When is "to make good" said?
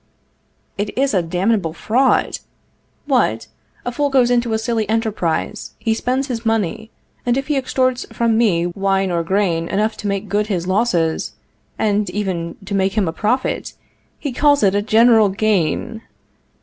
9.97-10.47